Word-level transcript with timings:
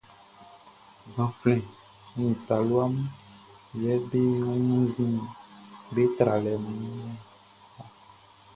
Gbanflɛn 1.11 1.61
nin 2.15 2.33
talua 2.45 2.83
mun 2.93 3.09
yɛ 3.81 3.91
be 4.09 4.19
wunnzin 4.47 5.15
be 5.93 6.01
tralɛ 6.17 6.53
mun 6.63 6.79
ɔn. 7.05 7.13